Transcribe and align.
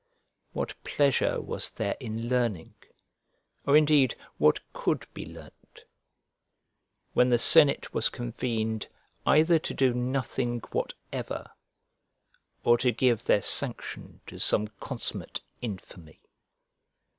What 0.53 0.73
pleasure 0.83 1.39
was 1.39 1.69
there 1.69 1.95
in 1.99 2.27
learning, 2.27 2.73
or 3.67 3.77
indeed 3.77 4.15
what 4.39 4.59
could 4.73 5.05
be 5.13 5.27
learnt, 5.27 5.83
when 7.13 7.29
the 7.29 7.37
senate 7.37 7.93
was 7.93 8.09
convened 8.09 8.87
either 9.27 9.59
to 9.59 9.73
do 9.75 9.93
nothing 9.93 10.61
whatever 10.71 11.51
or 12.63 12.79
to 12.79 12.91
give 12.91 13.25
their 13.25 13.43
sanction 13.43 14.21
to 14.25 14.39
some 14.39 14.69
consummate 14.79 15.41
infamy! 15.61 16.19